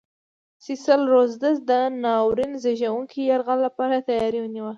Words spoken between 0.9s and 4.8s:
رودز د ناورین زېږوونکي یرغل لپاره تیاری نیوه.